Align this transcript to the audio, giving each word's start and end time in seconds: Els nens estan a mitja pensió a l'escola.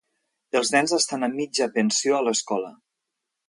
Els 0.59 0.71
nens 0.75 0.93
estan 0.97 1.27
a 1.29 1.31
mitja 1.35 1.69
pensió 1.77 2.19
a 2.21 2.25
l'escola. 2.29 2.77